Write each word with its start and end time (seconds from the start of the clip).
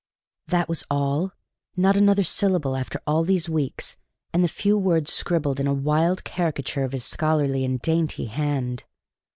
That 0.47 0.67
was 0.67 0.83
all! 0.89 1.31
Not 1.77 1.95
another 1.95 2.23
syllable 2.23 2.75
after 2.75 2.99
all 3.05 3.23
these 3.23 3.47
weeks, 3.47 3.97
and 4.33 4.43
the 4.43 4.47
few 4.47 4.75
words 4.75 5.13
scribbled 5.13 5.59
in 5.59 5.67
a 5.67 5.75
wild 5.75 6.23
caricature 6.23 6.83
of 6.83 6.91
his 6.93 7.05
scholarly 7.05 7.63
and 7.63 7.79
dainty 7.79 8.25
hand! 8.25 8.85